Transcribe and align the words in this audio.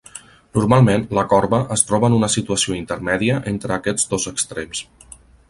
Normalment 0.57 1.03
la 1.17 1.25
corba 1.33 1.59
es 1.75 1.83
troba 1.89 2.09
en 2.13 2.15
una 2.21 2.31
situació 2.37 2.79
intermèdia 2.79 3.37
entre 3.53 3.77
aquests 3.77 4.09
dos 4.17 4.27
extrems. 4.35 4.83